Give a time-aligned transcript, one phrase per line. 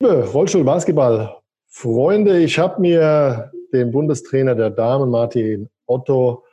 [0.00, 6.44] Liebe Rollstuhl-Basketball-Freunde, ich habe mir den Bundestrainer der Damen, Martin Otto,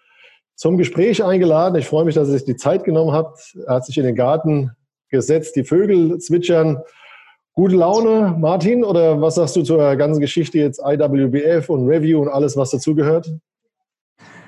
[0.56, 1.76] zum Gespräch eingeladen.
[1.76, 3.38] Ich freue mich, dass er sich die Zeit genommen hat.
[3.68, 4.72] Er hat sich in den Garten
[5.12, 6.82] gesetzt, die Vögel zwitschern.
[7.54, 12.30] Gute Laune, Martin, oder was sagst du zur ganzen Geschichte jetzt IWBF und Review und
[12.30, 13.32] alles, was dazugehört?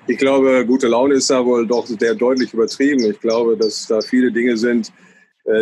[0.07, 3.11] Ich glaube, gute Laune ist da wohl doch sehr deutlich übertrieben.
[3.11, 4.91] Ich glaube, dass da viele Dinge sind,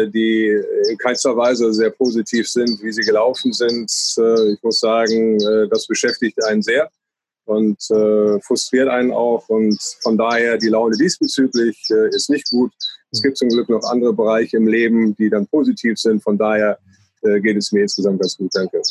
[0.07, 0.59] die
[0.89, 3.91] in keinster Weise sehr positiv sind, wie sie gelaufen sind.
[4.17, 6.89] Äh, ich muss sagen, äh, das beschäftigt einen sehr
[7.47, 7.77] und
[8.41, 9.47] frustriert einen auch.
[9.49, 11.77] Und von daher die Laune diesbezüglich
[12.09, 12.71] ist nicht gut.
[13.11, 16.23] Es gibt zum Glück noch andere Bereiche im Leben, die dann positiv sind.
[16.23, 16.94] Von daher äh,
[17.41, 18.81] geht es mir insgesamt ganz gut, danke.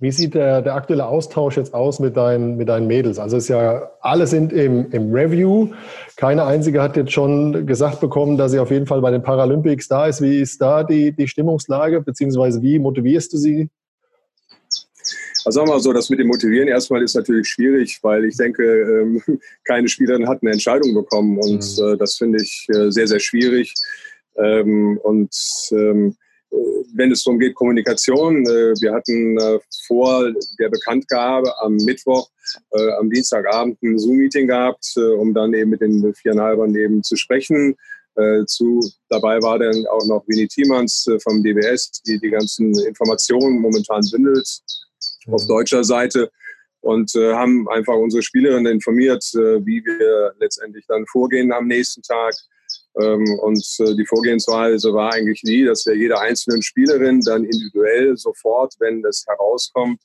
[0.00, 3.18] Wie sieht der, der aktuelle Austausch jetzt aus mit deinen, mit deinen Mädels?
[3.18, 5.68] Also es ist ja, alle sind im, im Review.
[6.16, 9.88] Keine einzige hat jetzt schon gesagt bekommen, dass sie auf jeden Fall bei den Paralympics
[9.88, 10.20] da ist.
[10.20, 13.70] Wie ist da die, die Stimmungslage, beziehungsweise wie motivierst du sie?
[15.44, 18.36] Also sagen wir mal so, das mit dem Motivieren erstmal ist natürlich schwierig, weil ich
[18.36, 19.22] denke, ähm,
[19.64, 21.92] keine Spielerin hat eine Entscheidung bekommen und mhm.
[21.92, 23.74] Äh, das finde ich äh, sehr, sehr schwierig.
[24.36, 25.34] Ähm, und
[25.72, 26.16] ähm,
[26.94, 32.28] wenn es darum geht, Kommunikation, äh, wir hatten äh, vor der Bekanntgabe am Mittwoch,
[32.70, 37.76] äh, am Dienstagabend ein Zoom-Meeting gehabt, um dann eben mit den viereinhalbern eben zu sprechen.
[38.46, 44.02] Zu, dabei war dann auch noch Winnie Thiemans vom DBS, die die ganzen Informationen momentan
[44.08, 44.46] bündelt
[45.26, 45.48] auf mhm.
[45.48, 46.30] deutscher Seite
[46.80, 52.34] und haben einfach unsere Spielerinnen informiert, wie wir letztendlich dann vorgehen am nächsten Tag.
[53.00, 58.16] Ähm, und äh, die Vorgehensweise war eigentlich nie, dass wir jeder einzelnen Spielerin dann individuell
[58.16, 60.00] sofort, wenn das herauskommt,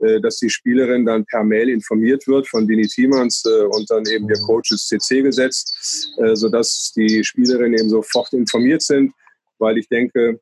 [0.00, 4.04] äh, dass die Spielerin dann per Mail informiert wird von Dini Thiemans äh, und dann
[4.06, 9.12] eben der Coaches CC gesetzt, sodass die Spielerinnen eben sofort informiert sind,
[9.58, 10.40] weil ich denke,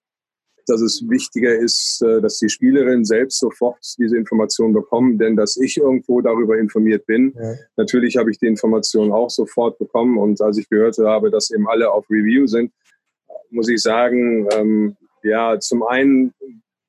[0.67, 5.57] dass es wichtiger ist, äh, dass die Spielerinnen selbst sofort diese Information bekommen, denn dass
[5.57, 7.35] ich irgendwo darüber informiert bin.
[7.37, 7.55] Ja.
[7.77, 11.69] Natürlich habe ich die Information auch sofort bekommen und als ich gehört habe, dass eben
[11.69, 12.73] alle auf Review sind,
[13.51, 16.33] muss ich sagen, ähm, ja, zum einen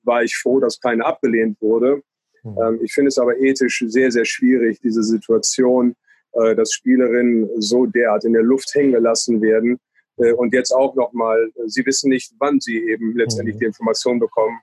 [0.04, 2.02] war ich froh, dass keine abgelehnt wurde.
[2.44, 2.58] Mhm.
[2.62, 5.96] Ähm, ich finde es aber ethisch sehr, sehr schwierig, diese Situation,
[6.34, 9.80] äh, dass Spielerinnen so derart in der Luft hängen gelassen werden
[10.16, 13.60] und jetzt auch nochmal, sie wissen nicht, wann sie eben letztendlich mhm.
[13.60, 14.60] die Information bekommen.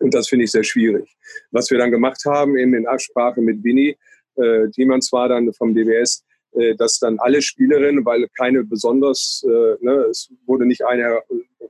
[0.00, 1.16] Und das finde ich sehr schwierig.
[1.50, 3.96] Was wir dann gemacht haben, eben in Absprache mit Winnie,
[4.36, 9.84] äh, Thiemanns war dann vom DWS, äh, dass dann alle Spielerinnen, weil keine besonders, äh,
[9.84, 11.20] ne, es wurde nicht eine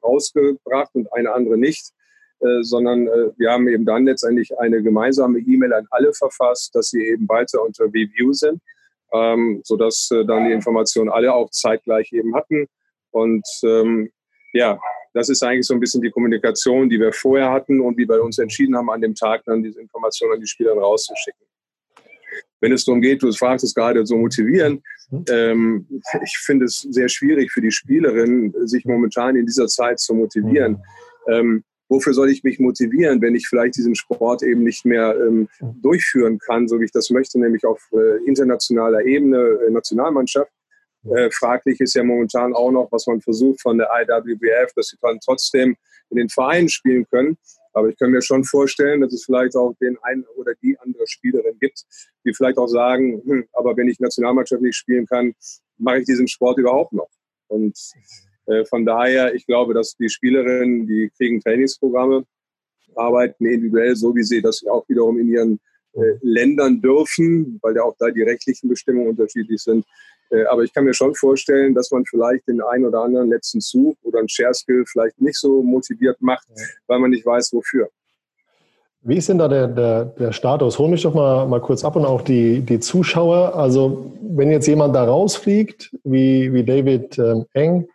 [0.02, 1.92] rausgebracht und eine andere nicht,
[2.40, 6.90] äh, sondern äh, wir haben eben dann letztendlich eine gemeinsame E-Mail an alle verfasst, dass
[6.90, 8.62] sie eben weiter unter Review sind,
[9.12, 12.66] ähm, sodass äh, dann die Informationen alle auch zeitgleich eben hatten.
[13.10, 14.10] Und ähm,
[14.52, 14.78] ja,
[15.12, 18.22] das ist eigentlich so ein bisschen die Kommunikation, die wir vorher hatten und wie wir
[18.22, 21.46] uns entschieden haben, an dem Tag dann diese Informationen an die Spieler rauszuschicken.
[22.60, 24.82] Wenn es darum geht, du fragst es gerade so motivieren,
[25.28, 25.86] ähm,
[26.22, 30.82] ich finde es sehr schwierig für die Spielerin, sich momentan in dieser Zeit zu motivieren.
[31.26, 35.48] Ähm, wofür soll ich mich motivieren, wenn ich vielleicht diesen Sport eben nicht mehr ähm,
[35.82, 40.52] durchführen kann, so wie ich das möchte, nämlich auf äh, internationaler Ebene, äh, Nationalmannschaft?
[41.04, 44.96] Äh, fraglich ist ja momentan auch noch, was man versucht von der IWBF, dass sie
[45.00, 45.76] dann trotzdem
[46.10, 47.38] in den Vereinen spielen können.
[47.72, 51.06] Aber ich kann mir schon vorstellen, dass es vielleicht auch den einen oder die andere
[51.06, 51.84] Spielerin gibt,
[52.24, 55.34] die vielleicht auch sagen, hm, aber wenn ich Nationalmannschaft nicht spielen kann,
[55.78, 57.08] mache ich diesen Sport überhaupt noch.
[57.46, 57.78] Und
[58.46, 62.24] äh, von daher, ich glaube, dass die Spielerinnen, die kriegen Trainingsprogramme,
[62.96, 65.60] arbeiten individuell, so wie sie das auch wiederum in ihren
[66.22, 69.84] Ländern dürfen, weil ja auch da die rechtlichen Bestimmungen unterschiedlich sind.
[70.30, 73.60] Äh, aber ich kann mir schon vorstellen, dass man vielleicht den einen oder anderen letzten
[73.60, 76.46] Zug oder einen Share-Skill vielleicht nicht so motiviert macht,
[76.86, 77.88] weil man nicht weiß, wofür.
[79.02, 80.78] Wie ist denn da der, der, der Status?
[80.78, 83.56] Hol mich doch mal, mal kurz ab und auch die, die Zuschauer.
[83.56, 87.88] Also, wenn jetzt jemand da rausfliegt, wie, wie David ähm, Eng,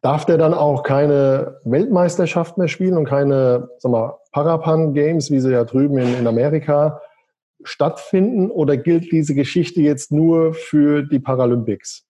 [0.00, 5.52] darf der dann auch keine Weltmeisterschaft mehr spielen und keine sag mal, Parapan-Games, wie sie
[5.52, 7.00] ja drüben in, in Amerika
[7.64, 12.04] stattfinden oder gilt diese Geschichte jetzt nur für die Paralympics?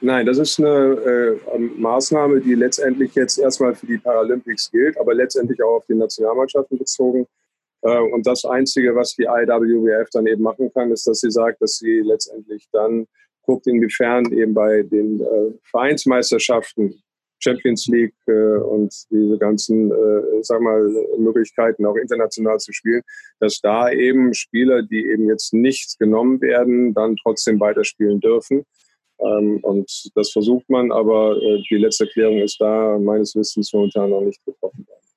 [0.00, 5.14] Nein, das ist eine äh, Maßnahme, die letztendlich jetzt erstmal für die Paralympics gilt, aber
[5.14, 7.26] letztendlich auch auf die Nationalmannschaften bezogen.
[7.82, 11.62] Äh, und das Einzige, was die IWWF dann eben machen kann, ist, dass sie sagt,
[11.62, 13.06] dass sie letztendlich dann
[13.42, 17.02] guckt, inwiefern eben bei den äh, Vereinsmeisterschaften
[17.42, 23.02] Champions League äh, und diese ganzen, äh, sag mal, Möglichkeiten auch international zu spielen,
[23.40, 28.64] dass da eben Spieler, die eben jetzt nicht genommen werden, dann trotzdem weiterspielen dürfen.
[29.18, 34.10] Ähm, und das versucht man, aber äh, die letzte Erklärung ist da meines Wissens momentan
[34.10, 35.11] noch nicht getroffen worden.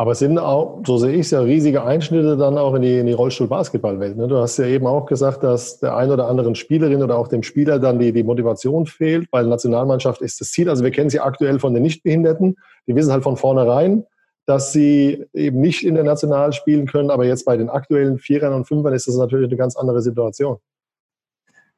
[0.00, 2.98] Aber es sind auch, so sehe ich es ja, riesige Einschnitte dann auch in die,
[3.00, 4.16] in die Rollstuhl-Basketball-Welt.
[4.16, 4.28] Ne?
[4.28, 7.42] Du hast ja eben auch gesagt, dass der ein oder anderen Spielerin oder auch dem
[7.42, 10.70] Spieler dann die, die Motivation fehlt, weil Nationalmannschaft ist das Ziel.
[10.70, 12.54] Also wir kennen sie aktuell von den Nichtbehinderten.
[12.86, 14.06] Die wissen halt von vornherein,
[14.46, 17.10] dass sie eben nicht international spielen können.
[17.10, 20.58] Aber jetzt bei den aktuellen Vierern und Fünfern ist das natürlich eine ganz andere Situation.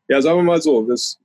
[0.09, 1.19] Ja, sagen wir mal so, es,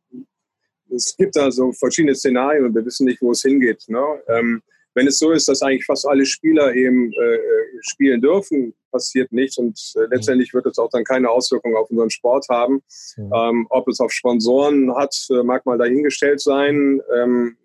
[0.90, 3.84] es gibt da so verschiedene Szenarien und wir wissen nicht, wo es hingeht.
[3.90, 4.02] Ne?
[4.30, 4.62] Ähm,
[4.96, 7.40] wenn es so ist, dass eigentlich fast alle Spieler eben äh,
[7.82, 12.10] spielen dürfen, passiert nichts und äh, letztendlich wird es auch dann keine Auswirkungen auf unseren
[12.10, 12.82] Sport haben.
[13.18, 13.32] Mhm.
[13.36, 17.02] Ähm, ob es auf Sponsoren hat, äh, mag mal dahingestellt sein.
[17.16, 17.58] Ähm,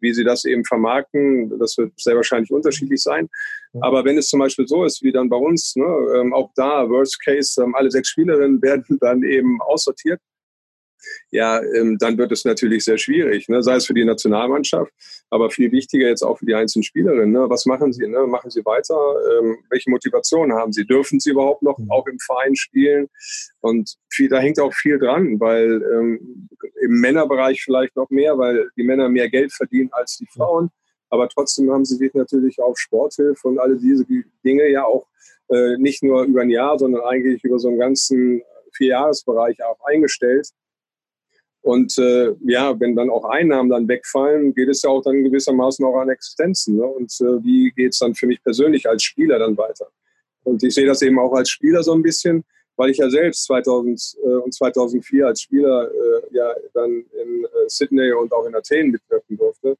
[0.00, 3.28] wie sie das eben vermarkten, das wird sehr wahrscheinlich unterschiedlich sein.
[3.80, 5.86] Aber wenn es zum Beispiel so ist, wie dann bei uns, ne,
[6.16, 10.20] ähm, auch da, Worst Case, ähm, alle sechs Spielerinnen werden dann eben aussortiert
[11.30, 13.62] ja, ähm, dann wird es natürlich sehr schwierig, ne?
[13.62, 14.92] sei es für die Nationalmannschaft,
[15.30, 17.32] aber viel wichtiger jetzt auch für die einzelnen Spielerinnen.
[17.32, 17.48] Ne?
[17.48, 18.06] Was machen sie?
[18.06, 18.26] Ne?
[18.26, 18.94] Machen sie weiter?
[19.38, 20.86] Ähm, welche Motivation haben sie?
[20.86, 21.90] Dürfen sie überhaupt noch mhm.
[21.90, 23.08] auch im Verein spielen?
[23.60, 26.48] Und viel, da hängt auch viel dran, weil ähm,
[26.82, 30.70] im Männerbereich vielleicht noch mehr, weil die Männer mehr Geld verdienen als die Frauen.
[31.10, 34.06] Aber trotzdem haben sie sich natürlich auf Sporthilfe und alle diese
[34.44, 35.06] Dinge ja auch
[35.48, 40.48] äh, nicht nur über ein Jahr, sondern eigentlich über so einen ganzen Vierjahresbereich auch eingestellt.
[41.62, 45.84] Und äh, ja, wenn dann auch Einnahmen dann wegfallen, geht es ja auch dann gewissermaßen
[45.84, 46.76] auch an Existenzen.
[46.76, 46.84] Ne?
[46.84, 49.86] Und äh, wie geht es dann für mich persönlich als Spieler dann weiter?
[50.42, 52.44] Und ich sehe das eben auch als Spieler so ein bisschen,
[52.76, 57.48] weil ich ja selbst 2000 äh, und 2004 als Spieler äh, ja dann in äh,
[57.68, 59.76] Sydney und auch in Athen mitwirken durfte.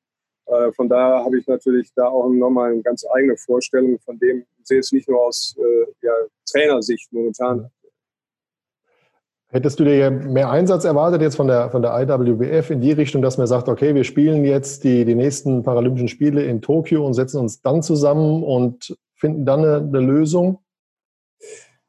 [0.47, 4.45] Äh, von daher habe ich natürlich da auch nochmal eine ganz eigene Vorstellung von dem,
[4.61, 6.13] ich sehe es nicht nur aus äh, ja,
[6.49, 7.71] Trainersicht momentan
[9.53, 13.21] Hättest du dir mehr Einsatz erwartet jetzt von der, von der IWBF in die Richtung,
[13.21, 17.13] dass man sagt, okay, wir spielen jetzt die, die nächsten Paralympischen Spiele in Tokio und
[17.13, 20.59] setzen uns dann zusammen und finden dann eine, eine Lösung?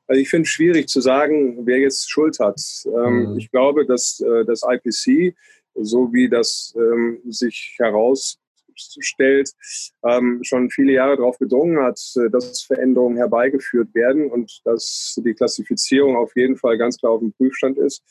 [0.08, 2.60] Also ich finde es schwierig zu sagen, wer jetzt Schuld hat.
[2.86, 3.38] Ähm, mhm.
[3.38, 5.34] Ich glaube, dass äh, das IPC,
[5.74, 8.40] so wie das ähm, sich heraus
[9.00, 9.52] stellt,
[10.04, 15.34] ähm, schon viele Jahre darauf gedrungen hat, äh, dass Veränderungen herbeigeführt werden und dass die
[15.34, 18.04] Klassifizierung auf jeden Fall ganz klar auf dem Prüfstand ist.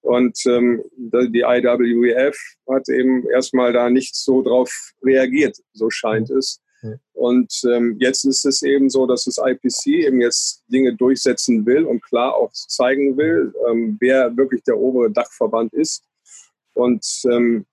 [0.00, 2.36] Und ähm, die IWF
[2.68, 6.60] hat eben erstmal da nicht so drauf reagiert, so scheint es.
[7.12, 11.84] Und ähm, jetzt ist es eben so, dass das IPC eben jetzt Dinge durchsetzen will
[11.84, 16.02] und klar auch zeigen will, ähm, wer wirklich der obere Dachverband ist.
[16.74, 17.66] Und ähm,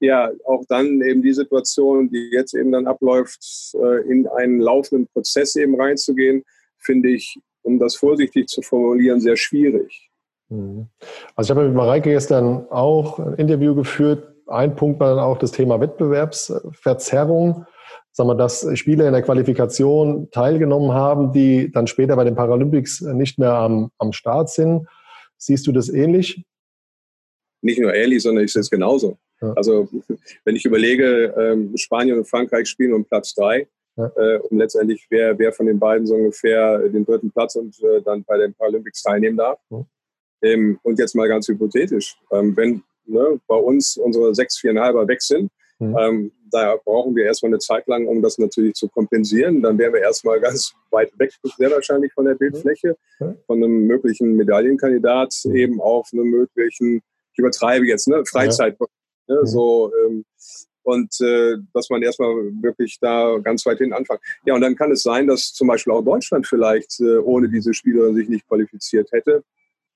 [0.00, 5.06] ja, auch dann eben die Situation, die jetzt eben dann abläuft, äh, in einen laufenden
[5.08, 6.42] Prozess eben reinzugehen,
[6.78, 10.10] finde ich, um das vorsichtig zu formulieren, sehr schwierig.
[10.48, 10.88] Mhm.
[11.34, 14.34] Also ich habe mit Mareike gestern auch ein Interview geführt.
[14.46, 17.66] Ein Punkt war dann auch das Thema Wettbewerbsverzerrung.
[18.12, 23.00] Sagen wir, dass Spieler in der Qualifikation teilgenommen haben, die dann später bei den Paralympics
[23.02, 24.86] nicht mehr am, am Start sind.
[25.36, 26.44] Siehst du das ähnlich?
[27.62, 29.18] Nicht nur ähnlich, sondern ich sehe es genauso.
[29.40, 29.52] Ja.
[29.54, 29.88] Also
[30.44, 34.10] wenn ich überlege, ähm, Spanien und Frankreich spielen um Platz drei, ja.
[34.16, 38.02] äh, um letztendlich wer, wer von den beiden so ungefähr den dritten Platz und äh,
[38.02, 39.58] dann bei den Paralympics teilnehmen darf.
[39.70, 39.84] Ja.
[40.42, 45.22] Ähm, und jetzt mal ganz hypothetisch, ähm, wenn ne, bei uns unsere sechs, viereinhalber weg
[45.22, 45.96] sind, mhm.
[45.98, 49.62] ähm, da brauchen wir erstmal eine Zeit lang, um das natürlich zu kompensieren.
[49.62, 53.36] Dann wären wir erstmal ganz weit weg, sehr wahrscheinlich von der Bildfläche, mhm.
[53.46, 55.56] von einem möglichen Medaillenkandidat, mhm.
[55.56, 57.02] eben auf einem möglichen,
[57.32, 58.76] ich übertreibe jetzt, ne, Freizeit.
[58.78, 58.86] Ja.
[59.28, 59.46] Ne, mhm.
[59.46, 60.24] So, ähm,
[60.82, 64.20] und äh, dass man erstmal wirklich da ganz weit hin anfängt.
[64.44, 67.74] Ja, und dann kann es sein, dass zum Beispiel auch Deutschland vielleicht äh, ohne diese
[67.74, 69.42] Spielerin sich nicht qualifiziert hätte.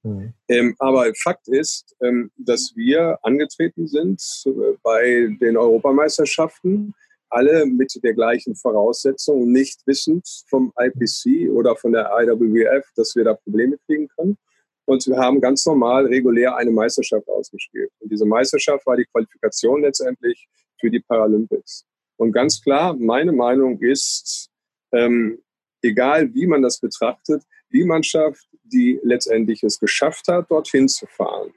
[0.03, 0.33] Mhm.
[0.49, 4.51] Ähm, aber Fakt ist, ähm, dass wir angetreten sind äh,
[4.83, 6.95] bei den Europameisterschaften,
[7.29, 13.23] alle mit der gleichen Voraussetzung, nicht wissend vom IPC oder von der IWF, dass wir
[13.23, 14.37] da Probleme kriegen können.
[14.91, 17.93] Und wir haben ganz normal, regulär eine Meisterschaft ausgespielt.
[18.01, 20.49] Und diese Meisterschaft war die Qualifikation letztendlich
[20.81, 21.85] für die Paralympics.
[22.17, 24.51] Und ganz klar, meine Meinung ist,
[24.91, 25.39] ähm,
[25.81, 31.53] egal wie man das betrachtet, die Mannschaft, die letztendlich es geschafft hat, dorthin zu fahren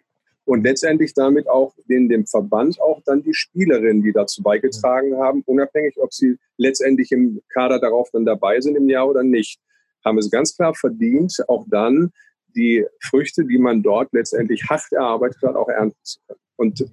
[0.45, 5.41] und letztendlich damit auch in dem Verband auch dann die Spielerinnen, die dazu beigetragen haben,
[5.47, 9.59] unabhängig, ob sie letztendlich im Kader darauf dann dabei sind im Jahr oder nicht,
[10.05, 12.11] haben es ganz klar verdient, auch dann
[12.55, 16.39] die Früchte, die man dort letztendlich hart erarbeitet hat, auch ernten zu können.
[16.55, 16.85] Und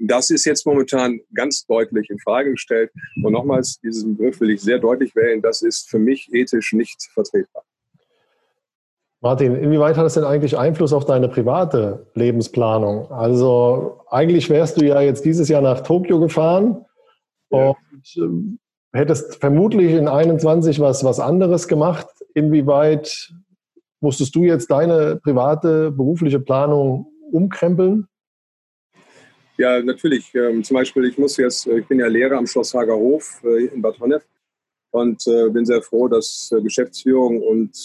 [0.00, 2.90] das ist jetzt momentan ganz deutlich in Frage gestellt.
[3.22, 5.40] Und nochmals, diesen Begriff will ich sehr deutlich wählen.
[5.40, 7.62] Das ist für mich ethisch nicht vertretbar.
[9.20, 13.10] Martin, inwieweit hat das denn eigentlich Einfluss auf deine private Lebensplanung?
[13.10, 16.84] Also eigentlich wärst du ja jetzt dieses Jahr nach Tokio gefahren
[17.50, 17.70] ja.
[17.70, 18.58] und ähm,
[18.92, 22.06] hättest vermutlich in 21 was, was anderes gemacht.
[22.34, 23.32] Inwieweit
[24.00, 28.08] musstest du jetzt deine private, berufliche Planung umkrempeln?
[29.58, 30.34] Ja, natürlich.
[30.34, 33.66] Ähm, zum Beispiel, ich muss jetzt, äh, ich bin ja Lehrer am Schloss Hagerhof äh,
[33.66, 34.22] in Bad Honnef
[34.90, 37.76] und äh, bin sehr froh, dass Geschäftsführung und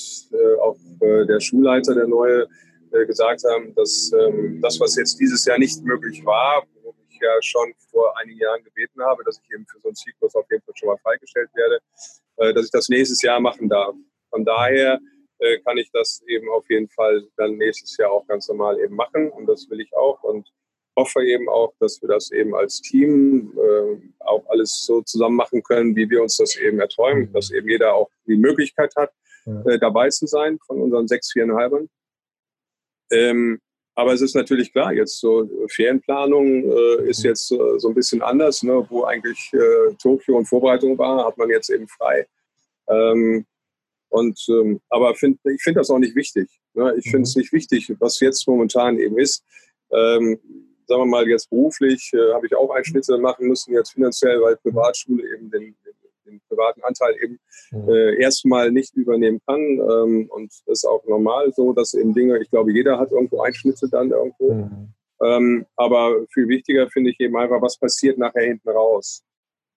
[0.61, 2.47] auch der Schulleiter, der neue,
[3.07, 7.29] gesagt haben, dass ähm, das, was jetzt dieses Jahr nicht möglich war, wo ich ja
[7.41, 10.63] schon vor einigen Jahren gebeten habe, dass ich eben für so einen Zyklus auf jeden
[10.63, 13.95] Fall schon mal freigestellt werde, dass ich das nächstes Jahr machen darf.
[14.29, 14.99] Von daher
[15.65, 19.29] kann ich das eben auf jeden Fall dann nächstes Jahr auch ganz normal eben machen
[19.31, 20.51] und das will ich auch und
[20.95, 25.63] hoffe eben auch, dass wir das eben als Team äh, auch alles so zusammen machen
[25.63, 29.11] können, wie wir uns das eben erträumen, dass eben jeder auch die Möglichkeit hat,
[29.65, 31.89] äh, dabei zu sein von unseren sechs, viereinhalbern.
[33.11, 33.59] Ähm,
[33.95, 38.21] aber es ist natürlich klar, jetzt so Ferienplanung äh, ist jetzt äh, so ein bisschen
[38.21, 42.25] anders, ne, wo eigentlich äh, Tokio und Vorbereitung war, hat man jetzt eben frei.
[42.87, 43.45] Ähm,
[44.11, 46.49] und ähm, aber find, ich finde das auch nicht wichtig.
[46.73, 46.93] Ne?
[46.97, 47.41] Ich finde es mhm.
[47.41, 49.43] nicht wichtig, was jetzt momentan eben ist.
[49.91, 50.39] Ähm,
[50.85, 54.57] sagen wir mal jetzt beruflich, äh, habe ich auch Einschnitte machen müssen, jetzt finanziell, weil
[54.57, 57.39] Privatschule eben den, den, den privaten Anteil eben
[57.71, 57.89] mhm.
[57.89, 59.59] äh, erstmal nicht übernehmen kann.
[59.59, 63.41] Ähm, und das ist auch normal so, dass eben Dinge, ich glaube, jeder hat irgendwo
[63.41, 64.53] Einschnitte dann irgendwo.
[64.53, 64.93] Mhm.
[65.23, 69.23] Ähm, aber viel wichtiger finde ich eben einfach, was passiert nachher hinten raus.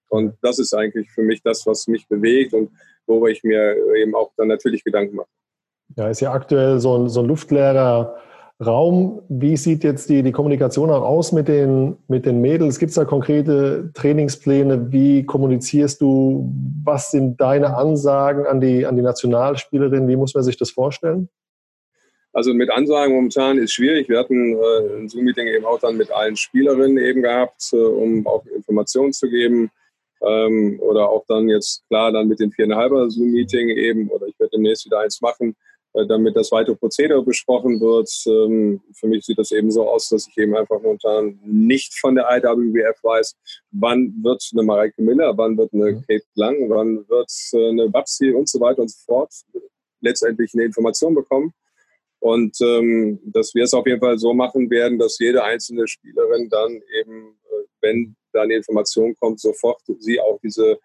[0.08, 2.70] Und das ist eigentlich für mich das, was mich bewegt und
[3.06, 5.28] worüber ich mir eben auch dann natürlich Gedanken mache.
[5.96, 8.16] Ja, ist ja aktuell so ein, so ein luftleerer
[8.64, 9.22] Raum.
[9.28, 12.78] Wie sieht jetzt die, die Kommunikation auch aus mit den, mit den Mädels?
[12.78, 14.92] Gibt es da konkrete Trainingspläne?
[14.92, 16.52] Wie kommunizierst du?
[16.84, 20.08] Was sind deine Ansagen an die, an die Nationalspielerin?
[20.08, 21.28] Wie muss man sich das vorstellen?
[22.32, 24.08] Also mit Ansagen momentan ist schwierig.
[24.08, 28.26] Wir hatten äh, ein Zoom-Meeting eben auch dann mit allen Spielerinnen eben gehabt, äh, um
[28.26, 29.70] auch Informationen zu geben.
[30.26, 34.52] Ähm, oder auch dann jetzt klar dann mit den viereinhalber Zoom-Meeting eben, oder ich werde
[34.52, 35.56] demnächst wieder eins machen,
[35.94, 38.10] äh, damit das weitere Prozedere besprochen wird.
[38.26, 42.14] Ähm, für mich sieht das eben so aus, dass ich eben einfach momentan nicht von
[42.14, 43.36] der IWWF weiß,
[43.70, 46.04] wann wird eine Mareike Miller, wann wird eine mhm.
[46.06, 49.32] Kate Lang, wann wird äh, eine Babsi und so weiter und so fort
[50.00, 51.52] letztendlich eine Information bekommen.
[52.18, 56.48] Und ähm, dass wir es auf jeden Fall so machen werden, dass jede einzelne Spielerin
[56.48, 60.78] dann eben, äh, wenn da eine Information kommt, sofort sie auch diese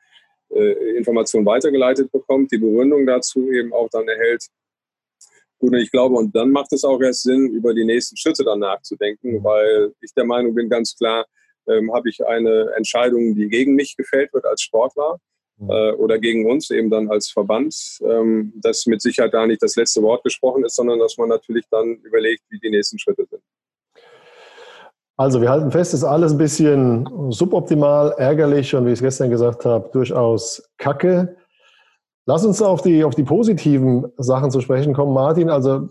[0.49, 4.47] äh, Information weitergeleitet bekommt, die Begründung dazu eben auch dann erhält
[5.59, 8.45] Gut, und ich glaube, und dann macht es auch erst Sinn, über die nächsten Schritte
[8.45, 11.25] dann nachzudenken, weil ich der Meinung bin, ganz klar,
[11.67, 15.19] ähm, habe ich eine Entscheidung, die gegen mich gefällt wird als Sportler
[15.57, 15.69] mhm.
[15.69, 19.75] äh, oder gegen uns eben dann als Verband, ähm, dass mit Sicherheit da nicht das
[19.75, 23.43] letzte Wort gesprochen ist, sondern dass man natürlich dann überlegt, wie die nächsten Schritte sind.
[25.19, 29.01] Also wir halten fest, es ist alles ein bisschen suboptimal, ärgerlich und wie ich es
[29.01, 31.35] gestern gesagt habe, durchaus kacke.
[32.25, 35.49] Lass uns auf die, auf die positiven Sachen zu sprechen kommen, Martin.
[35.49, 35.89] Also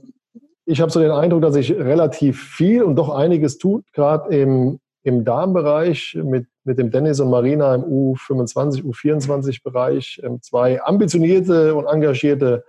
[0.65, 4.81] ich habe so den Eindruck, dass sich relativ viel und doch einiges tut, gerade im,
[5.03, 10.23] im Darmbereich mit, mit dem Dennis und Marina im U25, U24-Bereich.
[10.25, 12.65] Ähm, zwei ambitionierte und engagierte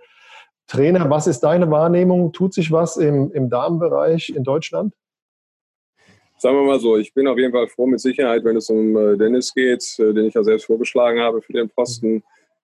[0.66, 1.08] Trainer.
[1.08, 2.34] Was ist deine Wahrnehmung?
[2.34, 4.92] Tut sich was im, im Darmbereich in Deutschland?
[6.40, 8.96] Sagen wir mal so, ich bin auf jeden Fall froh mit Sicherheit, wenn es um
[8.96, 12.22] äh, Dennis geht, äh, den ich ja selbst vorgeschlagen habe für den Posten.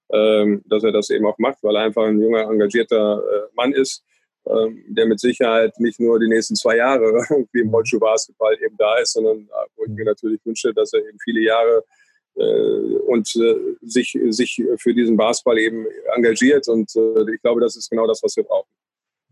[0.08, 3.72] Ähm, dass er das eben auch macht, weil er einfach ein junger, engagierter äh, Mann
[3.72, 4.02] ist,
[4.46, 8.96] ähm, der mit Sicherheit nicht nur die nächsten zwei Jahre irgendwie im Rollschuh-Basketball eben da
[8.98, 11.84] ist, sondern wo ich mir natürlich wünsche, dass er eben viele Jahre
[13.06, 13.26] und
[13.80, 16.68] sich, sich für diesen Basketball eben engagiert.
[16.68, 18.68] Und ich glaube, das ist genau das, was wir brauchen.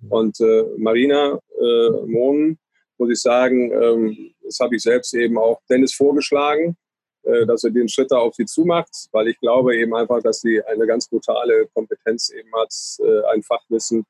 [0.09, 0.39] Und
[0.79, 2.59] Marina äh, Mohn,
[2.99, 6.77] muss ich sagen, ähm, das habe ich selbst eben auch Dennis vorgeschlagen.
[7.25, 10.43] Äh, dass er den Schritt da auf sie zumacht, weil ich glaube eben einfach, dass
[10.43, 14.05] sie eine ganz brutale Kompetenz eben hat, äh, ein Fachwissen,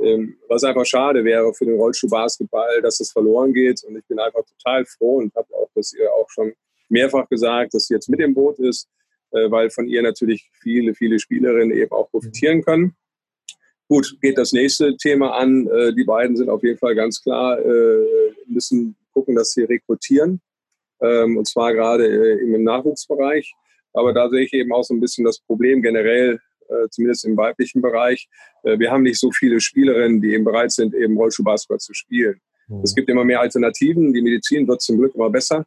[0.00, 3.84] ähm, was einfach schade wäre für den Rollschuhbasketball, dass es verloren geht.
[3.84, 6.54] Und ich bin einfach total froh und habe auch das ihr auch schon
[6.88, 8.88] mehrfach gesagt, dass sie jetzt mit im Boot ist,
[9.30, 12.96] äh, weil von ihr natürlich viele, viele Spielerinnen eben auch profitieren können.
[13.88, 15.68] Gut, geht das nächste Thema an.
[15.96, 17.58] Die beiden sind auf jeden Fall ganz klar,
[18.46, 20.40] müssen gucken, dass sie rekrutieren
[21.00, 23.54] ähm, und zwar gerade äh, im Nachwuchsbereich.
[23.92, 26.38] Aber da sehe ich eben auch so ein bisschen das Problem generell,
[26.68, 28.28] äh, zumindest im weiblichen Bereich.
[28.62, 32.40] Äh, wir haben nicht so viele Spielerinnen, die eben bereit sind, eben Rollschuhbasketball zu spielen.
[32.68, 32.80] Mhm.
[32.82, 34.12] Es gibt immer mehr Alternativen.
[34.12, 35.64] Die Medizin wird zum Glück immer besser.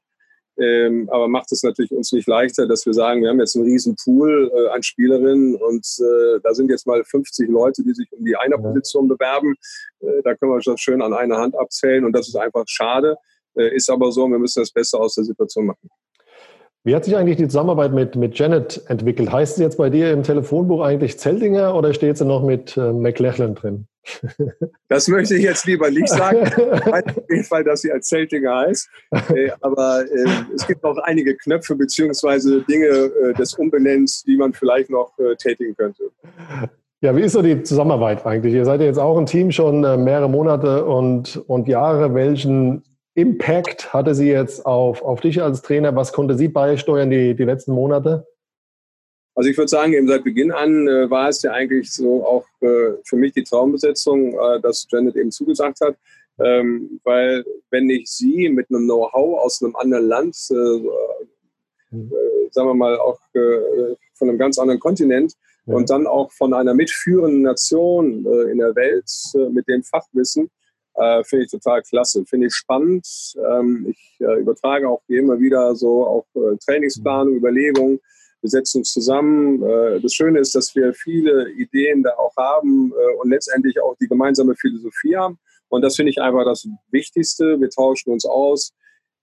[0.60, 3.66] Ähm, aber macht es natürlich uns nicht leichter, dass wir sagen, wir haben jetzt einen
[3.66, 8.12] riesen Pool äh, an Spielerinnen und äh, da sind jetzt mal 50 Leute, die sich
[8.12, 9.56] um die Einerposition bewerben.
[10.02, 13.16] Äh, da können wir das schön an einer Hand abzählen und das ist einfach schade.
[13.56, 15.90] Äh, ist aber so, wir müssen das Beste aus der Situation machen.
[16.86, 19.32] Wie hat sich eigentlich die Zusammenarbeit mit, mit Janet entwickelt?
[19.32, 22.94] Heißt es jetzt bei dir im Telefonbuch eigentlich Zeltinger oder steht sie noch mit äh,
[22.94, 23.88] McLachlan drin?
[24.88, 26.40] Das möchte ich jetzt lieber nicht sagen.
[26.42, 28.90] Auf jeden Fall, dass sie als Zeltinger heißt.
[29.12, 32.64] Äh, aber äh, es gibt noch einige Knöpfe bzw.
[32.68, 36.06] Dinge äh, des Umbenennens, die man vielleicht noch tätigen könnte.
[37.02, 38.56] Ja, wie ist so die Zusammenarbeit eigentlich?
[38.56, 42.16] Ihr seid ja jetzt auch ein Team schon mehrere Monate und, und Jahre.
[42.16, 42.82] Welchen
[43.20, 45.96] Impact hatte sie jetzt auf, auf dich als Trainer?
[45.96, 48.26] Was konnte sie beisteuern die, die letzten Monate?
[49.36, 52.46] Also ich würde sagen, eben seit Beginn an äh, war es ja eigentlich so auch
[52.62, 55.96] äh, für mich die Traumbesetzung, äh, dass Janet eben zugesagt hat.
[56.40, 60.56] Ähm, weil wenn ich sie mit einem Know-how aus einem anderen Land, äh,
[61.92, 62.12] mhm.
[62.52, 65.34] sagen wir mal auch äh, von einem ganz anderen Kontinent
[65.66, 65.74] ja.
[65.74, 69.10] und dann auch von einer mitführenden Nation in der Welt
[69.54, 70.50] mit dem Fachwissen,
[70.96, 73.08] äh, Finde ich total klasse, finde ich spannend.
[73.38, 78.00] Ähm, ich äh, übertrage auch immer wieder so auch äh, Trainingsplanung, Überlegungen.
[78.42, 79.64] Wir setzen uns zusammen.
[79.64, 83.96] Äh, das Schöne ist, dass wir viele Ideen da auch haben äh, und letztendlich auch
[84.02, 85.38] die gemeinsame Philosophie haben.
[85.70, 87.60] Und das finde ich einfach das Wichtigste.
[87.60, 88.74] Wir tauschen uns aus.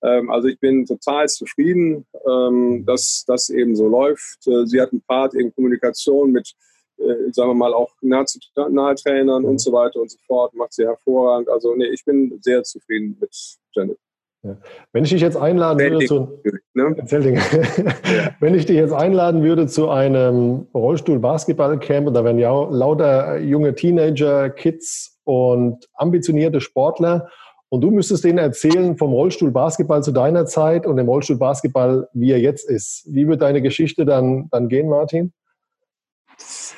[0.02, 4.46] Ähm, also ich bin total zufrieden, ähm, dass das eben so läuft.
[4.46, 6.54] Äh, sie hat einen Part in Kommunikation mit
[6.98, 11.48] äh, sagen wir mal, auch Nationaltrainern und so weiter und so fort, macht sie hervorragend.
[11.48, 13.34] Also nee, ich bin sehr zufrieden mit
[13.74, 13.98] Janet.
[14.42, 14.56] Ja.
[14.92, 16.42] Wenn ich dich jetzt einladen würde zu
[16.74, 16.96] ne?
[18.40, 23.74] wenn ich dich jetzt einladen würde zu einem Rollstuhl-Basketball-Camp und da wären ja lauter junge
[23.74, 27.28] Teenager, Kids und ambitionierte Sportler
[27.68, 32.38] und du müsstest denen erzählen vom Rollstuhl-Basketball zu deiner Zeit und dem Rollstuhl-Basketball, wie er
[32.38, 33.04] jetzt ist.
[33.08, 35.32] Wie wird deine Geschichte dann, dann gehen, Martin?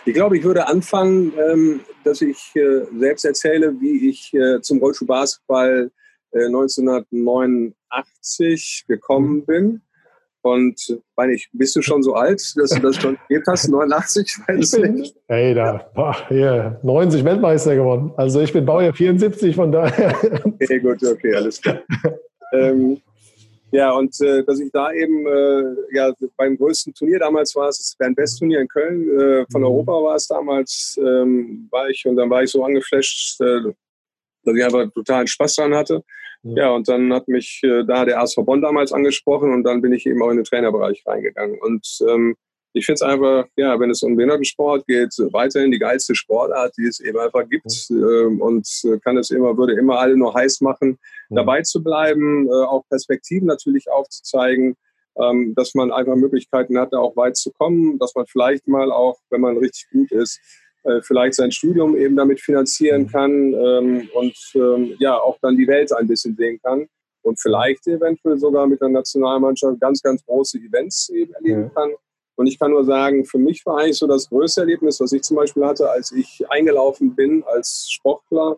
[0.05, 4.78] Ich glaube, ich würde anfangen, ähm, dass ich äh, selbst erzähle, wie ich äh, zum
[4.78, 5.90] Rollschuhbasketball
[6.33, 9.45] äh, 1989 gekommen mhm.
[9.45, 9.81] bin.
[10.43, 14.37] Und meine ich, bist du schon so alt, dass du das schon erlebt hast, 89?
[14.59, 18.12] Ich bin, hey, da, boah, hier, 90 Weltmeister gewonnen.
[18.16, 20.14] Also ich bin Baujahr 74, von daher.
[20.44, 21.81] Okay, gut, okay, alles klar.
[22.53, 23.01] ähm,
[23.70, 27.78] ja, und äh, dass ich da eben äh, ja, beim größten Turnier damals war es
[27.78, 29.66] das Bern-Best-Turnier in Köln, äh, von mhm.
[29.66, 33.72] Europa war es damals, ähm, war ich und dann war ich so angeflasht, äh,
[34.44, 36.02] dass ich einfach totalen Spaß dran hatte.
[36.42, 36.57] Mhm.
[36.57, 39.92] Ja, und dann hat mich äh, da der ASV Bonn damals angesprochen und dann bin
[39.92, 41.59] ich eben auch in den Trainerbereich reingegangen.
[41.61, 42.37] Und ähm,
[42.74, 46.87] ich finde es einfach, ja, wenn es um Behindertensport geht, weiterhin die geilste Sportart, die
[46.87, 48.40] es eben einfach gibt mhm.
[48.40, 51.37] und äh, kann es immer, würde immer alle nur heiß machen, mhm.
[51.37, 54.76] dabei zu bleiben, äh, auch Perspektiven natürlich aufzuzeigen,
[55.16, 58.92] ähm, dass man einfach Möglichkeiten hat, da auch weit zu kommen, dass man vielleicht mal
[58.92, 60.38] auch, wenn man richtig gut ist,
[60.85, 63.09] äh, vielleicht sein Studium eben damit finanzieren mhm.
[63.09, 66.87] kann ähm, und ähm, ja, auch dann die Welt ein bisschen sehen kann
[67.22, 71.90] und vielleicht eventuell sogar mit der Nationalmannschaft ganz, ganz große Events eben erleben kann.
[72.38, 75.22] Und ich kann nur sagen, für mich war eigentlich so das größte Erlebnis, was ich
[75.22, 78.57] zum Beispiel hatte, als ich eingelaufen bin als Sportler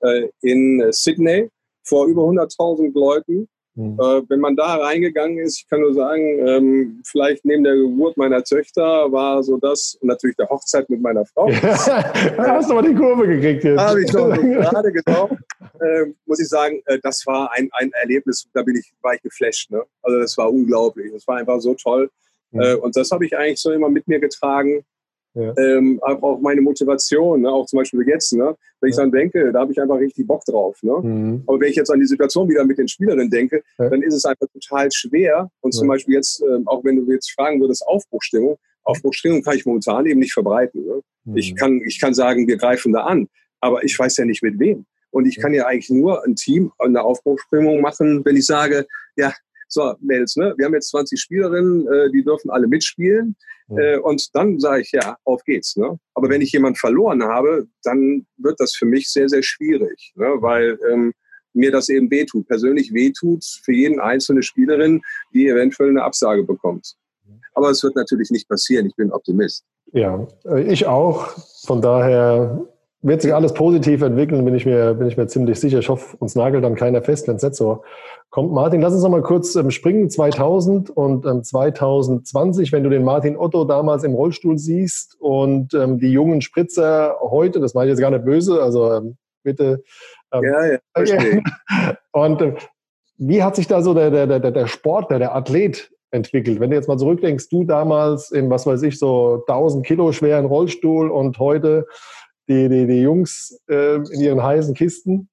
[0.00, 1.48] äh, in Sydney
[1.84, 3.48] vor über 100.000 Leuten.
[3.76, 4.00] Mhm.
[4.00, 8.16] Äh, wenn man da reingegangen ist, ich kann nur sagen, ähm, vielleicht neben der Geburt
[8.16, 11.48] meiner Töchter war so das, und natürlich der Hochzeit mit meiner Frau.
[11.62, 13.78] da hast du mal die Kurve gekriegt jetzt.
[13.78, 15.30] Habe ich doch gerade genau.
[15.80, 19.22] Äh, muss ich sagen, äh, das war ein, ein Erlebnis, da bin ich, war ich
[19.22, 19.70] geflasht.
[19.70, 19.84] Ne?
[20.02, 21.12] Also das war unglaublich.
[21.12, 22.10] Das war einfach so toll.
[22.52, 22.78] Mhm.
[22.80, 24.84] und das habe ich eigentlich so immer mit mir getragen.
[25.34, 25.54] Ja.
[25.56, 27.50] Ähm, auch meine Motivation, ne?
[27.50, 28.56] auch zum Beispiel jetzt, ne?
[28.80, 29.02] wenn ich ja.
[29.02, 30.76] dann denke, da habe ich einfach richtig Bock drauf.
[30.82, 30.92] Ne?
[31.00, 31.44] Mhm.
[31.46, 33.88] Aber wenn ich jetzt an die Situation wieder mit den Spielerinnen denke, ja.
[33.88, 35.48] dann ist es einfach total schwer.
[35.60, 39.64] Und zum Beispiel jetzt, äh, auch wenn du jetzt fragen würdest, Aufbruchstimmung, Aufbruchstimmung kann ich
[39.64, 40.84] momentan eben nicht verbreiten.
[40.84, 41.00] Ne?
[41.24, 41.36] Mhm.
[41.36, 43.28] Ich, kann, ich kann sagen, wir greifen da an,
[43.60, 44.84] aber ich weiß ja nicht mit wem.
[45.12, 48.86] Und ich kann ja eigentlich nur ein Team eine Aufbruchstimmung machen, wenn ich sage,
[49.16, 49.32] ja,
[49.72, 50.54] so, Mädels, ne?
[50.56, 53.36] wir haben jetzt 20 Spielerinnen, äh, die dürfen alle mitspielen.
[53.76, 55.76] Äh, und dann sage ich, ja, auf geht's.
[55.76, 55.98] Ne?
[56.14, 60.26] Aber wenn ich jemanden verloren habe, dann wird das für mich sehr, sehr schwierig, ne?
[60.40, 61.12] weil ähm,
[61.52, 65.02] mir das eben wehtut, persönlich wehtut für jeden einzelne Spielerin,
[65.32, 66.94] die eventuell eine Absage bekommt.
[67.54, 68.86] Aber es wird natürlich nicht passieren.
[68.86, 69.64] Ich bin Optimist.
[69.92, 71.28] Ja, äh, ich auch.
[71.66, 72.66] Von daher
[73.02, 75.78] wird sich alles positiv entwickeln, bin ich mir, bin ich mir ziemlich sicher.
[75.78, 77.82] Ich hoffe, uns nagelt dann keiner fest, wenn es nicht so
[78.28, 78.52] kommt.
[78.52, 80.10] Martin, lass uns noch mal kurz ähm, springen.
[80.10, 85.98] 2000 und ähm, 2020, wenn du den Martin Otto damals im Rollstuhl siehst und ähm,
[85.98, 89.82] die jungen Spritzer heute, das meine ich jetzt gar nicht böse, also ähm, bitte.
[90.32, 91.42] Ähm, ja, ja, verstehe.
[92.12, 92.54] und äh,
[93.16, 96.60] wie hat sich da so der, der, der, der Sportler, der Athlet entwickelt?
[96.60, 100.46] Wenn du jetzt mal zurückdenkst, du damals im, was weiß ich, so 1000 Kilo schweren
[100.46, 101.86] Rollstuhl und heute
[102.50, 105.28] die, die, die Jungs äh, in ihren heißen Kisten?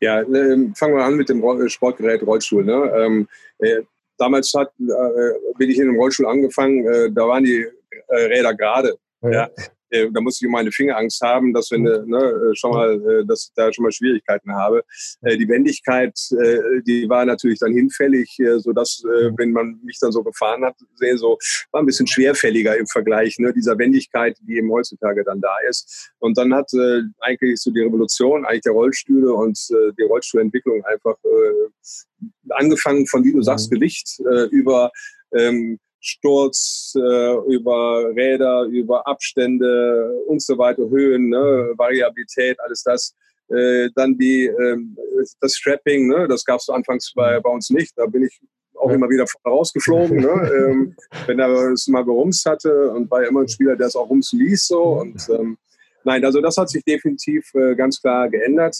[0.00, 2.64] Ja, äh, fangen wir an mit dem Sportgerät Rollstuhl.
[2.64, 2.92] Ne?
[2.96, 3.82] Ähm, äh,
[4.18, 7.66] damals hat, äh, bin ich in einem Rollstuhl angefangen, äh, da waren die
[8.08, 8.94] äh, Räder gerade.
[9.22, 9.30] Ja.
[9.30, 9.50] ja.
[9.92, 13.26] Äh, da musste ich um meine Fingerangst haben, dass wenn ne, äh, schon mal, äh,
[13.26, 14.82] dass ich da schon mal Schwierigkeiten habe.
[15.22, 16.18] die Wendigkeit,
[16.86, 19.02] die war natürlich dann hinfällig, so dass
[19.36, 21.38] wenn man mich dann so gefahren hat, sehe so
[21.70, 26.12] war ein bisschen schwerfälliger im Vergleich ne, dieser Wendigkeit, die eben heutzutage dann da ist.
[26.18, 26.70] Und dann hat
[27.20, 29.58] eigentlich so die Revolution eigentlich der Rollstühle und
[29.98, 31.16] die Rollstuhlentwicklung einfach
[32.50, 33.76] angefangen von, wie du sagst, mhm.
[33.76, 34.90] Gewicht über
[35.34, 43.14] ähm, Sturz, äh, über Räder, über Abstände und so weiter, Höhen, ne, Variabilität, alles das.
[43.48, 44.76] Äh, dann die, äh,
[45.40, 47.92] das Strapping, ne, das gab es anfangs bei, bei uns nicht.
[47.96, 48.40] Da bin ich
[48.74, 53.42] auch immer wieder rausgeflogen, ne, ähm, wenn er es mal gerumst hatte und war immer
[53.42, 54.66] ein Spieler, der es auch rumsen ließ.
[54.66, 54.82] So.
[54.82, 55.56] Und ähm,
[56.02, 58.76] nein, also das hat sich definitiv äh, ganz klar geändert.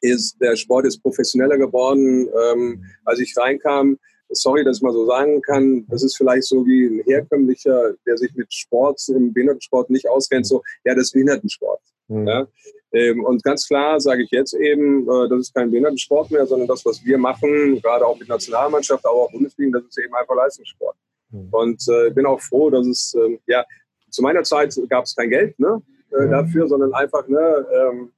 [0.00, 2.26] Ist, der Sport ist professioneller geworden.
[2.52, 3.98] Ähm, als ich reinkam,
[4.30, 8.16] sorry, dass ich mal so sagen kann, das ist vielleicht so wie ein herkömmlicher, der
[8.16, 11.80] sich mit Sport, im Behindertensport nicht auskennt, so, ja, das ist Behindertensport.
[12.08, 12.26] Mhm.
[12.26, 12.46] Ja?
[12.92, 16.68] Ähm, und ganz klar sage ich jetzt eben, äh, das ist kein Behindertensport mehr, sondern
[16.68, 20.34] das, was wir machen, gerade auch mit Nationalmannschaft, aber auch Bundesliga, das ist eben einfach
[20.34, 20.96] Leistungssport.
[21.30, 21.48] Mhm.
[21.50, 23.64] Und äh, bin auch froh, dass es, äh, ja,
[24.10, 26.30] zu meiner Zeit gab es kein Geld ne, äh, mhm.
[26.30, 28.12] dafür, sondern einfach, ne, ähm,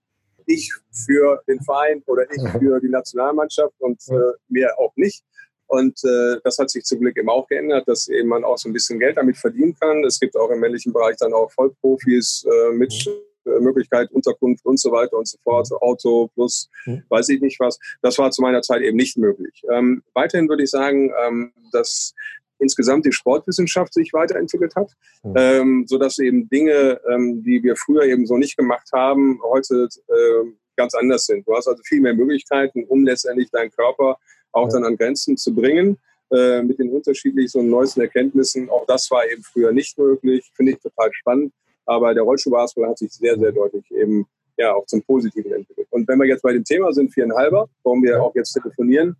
[0.47, 5.25] ich für den Verein oder ich für die Nationalmannschaft und äh, mehr auch nicht.
[5.71, 8.69] Und äh, das hat sich zum Glück eben auch geändert, dass eben man auch so
[8.69, 10.03] ein bisschen Geld damit verdienen kann.
[10.03, 13.53] Es gibt auch im männlichen Bereich dann auch Vollprofis äh, mit mhm.
[13.53, 17.05] äh, Möglichkeit, Unterkunft und so weiter und so fort, Auto plus mhm.
[17.09, 17.79] weiß ich nicht was.
[18.03, 19.63] Das war zu meiner Zeit eben nicht möglich.
[19.73, 22.15] Ähm, weiterhin würde ich sagen, ähm, dass
[22.59, 24.91] insgesamt die Sportwissenschaft sich weiterentwickelt hat,
[25.23, 25.35] mhm.
[25.37, 30.51] ähm, sodass eben Dinge, ähm, die wir früher eben so nicht gemacht haben, heute äh,
[30.77, 31.47] ganz anders sind.
[31.47, 34.17] Du hast also viel mehr Möglichkeiten, um letztendlich deinen Körper
[34.53, 35.99] auch dann an Grenzen zu bringen
[36.31, 38.69] äh, mit den unterschiedlichsten und neuesten Erkenntnissen.
[38.71, 41.53] Auch das war eben früher nicht möglich, finde ich total spannend.
[41.87, 45.89] Aber der Rollstuhlbasketball hat sich sehr, sehr deutlich eben ja auch zum Positiven entwickelt.
[45.91, 49.17] Und wenn wir jetzt bei dem Thema sind, viereinhalber, warum wir auch jetzt telefonieren,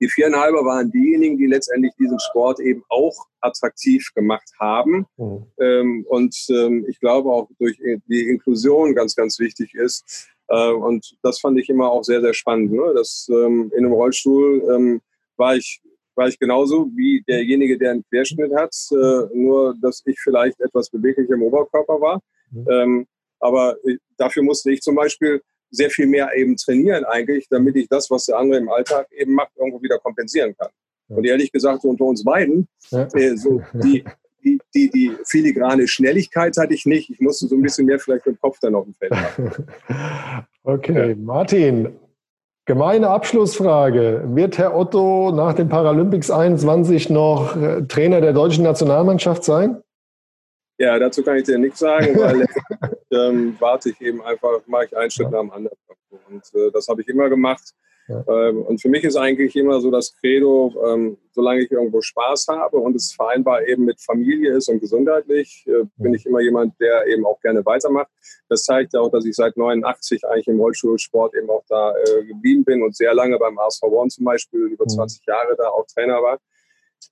[0.00, 5.06] die viereinhalber waren diejenigen, die letztendlich diesen Sport eben auch attraktiv gemacht haben.
[5.18, 5.46] Mhm.
[5.60, 11.16] Ähm, und ähm, ich glaube auch durch die Inklusion ganz, ganz wichtig ist, äh, und
[11.22, 12.72] das fand ich immer auch sehr, sehr spannend.
[12.72, 12.92] Ne?
[12.94, 15.00] Das, ähm, in einem Rollstuhl ähm,
[15.36, 15.80] war, ich,
[16.16, 20.90] war ich genauso wie derjenige, der einen Querschnitt hat, äh, nur dass ich vielleicht etwas
[20.90, 22.20] beweglicher im Oberkörper war.
[22.50, 22.66] Mhm.
[22.70, 23.06] Ähm,
[23.38, 23.76] aber
[24.18, 28.26] dafür musste ich zum Beispiel sehr viel mehr eben trainieren eigentlich, damit ich das, was
[28.26, 30.68] der andere im Alltag eben macht, irgendwo wieder kompensieren kann.
[31.08, 33.08] Und ehrlich gesagt, unter uns beiden, ja.
[33.14, 34.04] äh, so die,
[34.44, 37.10] die, die, die filigrane Schnelligkeit hatte ich nicht.
[37.10, 39.66] Ich musste so ein bisschen mehr vielleicht mit dem Kopf dann auf dem Feld haben.
[40.62, 41.16] okay, ja.
[41.16, 41.98] Martin,
[42.66, 44.22] gemeine Abschlussfrage.
[44.26, 49.82] Wird Herr Otto nach den Paralympics 21 noch äh, Trainer der deutschen Nationalmannschaft sein?
[50.78, 52.46] Ja, dazu kann ich dir nichts sagen, weil
[53.10, 55.32] ähm, warte ich eben einfach, mache ich einen Schritt ja.
[55.32, 55.76] nach dem anderen.
[56.28, 57.74] Und äh, das habe ich immer gemacht.
[58.10, 62.48] Ähm, und für mich ist eigentlich immer so das Credo, ähm, solange ich irgendwo Spaß
[62.48, 66.78] habe und es vereinbar eben mit Familie ist und gesundheitlich, äh, bin ich immer jemand,
[66.80, 68.08] der eben auch gerne weitermacht.
[68.48, 72.24] Das zeigt ja auch, dass ich seit 89 eigentlich im Rollstuhlsport eben auch da äh,
[72.24, 75.32] geblieben bin und sehr lange beim ASV One zum Beispiel, über 20 mhm.
[75.32, 76.38] Jahre da auch Trainer war.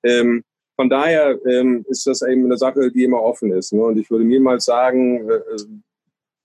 [0.02, 0.42] Ähm,
[0.76, 3.72] von daher ähm, ist das eben eine Sache, die immer offen ist.
[3.72, 3.82] Ne?
[3.82, 5.40] Und ich würde niemals sagen, äh,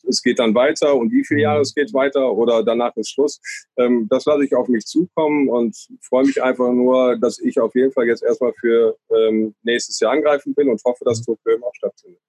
[0.08, 1.64] es geht dann weiter und wie viele Jahre mhm.
[1.64, 3.40] es geht weiter oder danach ist Schluss.
[3.78, 7.74] Ähm, das lasse ich auf mich zukommen und freue mich einfach nur, dass ich auf
[7.76, 11.24] jeden Fall jetzt erstmal für ähm, nächstes Jahr angreifen bin und hoffe, dass.
[11.24, 12.20] Tokio auch stattfindet.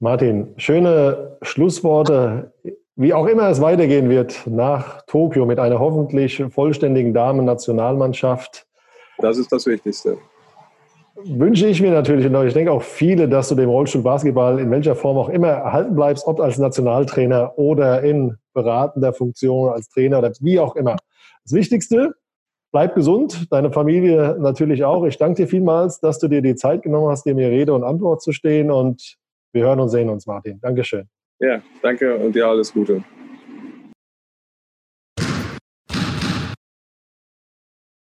[0.00, 2.52] Martin, schöne Schlussworte.
[2.96, 8.66] Wie auch immer es weitergehen wird nach Tokio mit einer hoffentlich vollständigen Damen-Nationalmannschaft.
[9.18, 10.18] Das ist das Wichtigste
[11.24, 14.70] wünsche ich mir natürlich und ich denke auch viele, dass du dem Rollstuhl Basketball in
[14.70, 20.18] welcher Form auch immer erhalten bleibst, ob als Nationaltrainer oder in beratender Funktion als Trainer
[20.18, 20.96] oder wie auch immer.
[21.44, 22.14] Das Wichtigste,
[22.72, 25.04] bleib gesund, deine Familie natürlich auch.
[25.04, 27.84] Ich danke dir vielmals, dass du dir die Zeit genommen hast, dir mir Rede und
[27.84, 29.16] Antwort zu stehen und
[29.52, 30.60] wir hören und sehen uns, Martin.
[30.60, 31.08] Dankeschön.
[31.40, 33.02] Ja, danke und dir alles Gute.